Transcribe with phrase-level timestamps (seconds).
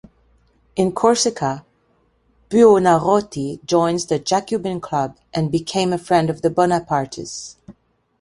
[0.77, 1.63] In Corsica,
[2.49, 7.57] Buonarroti joined the Jacobin Club, and became a friend of the Bonapartes.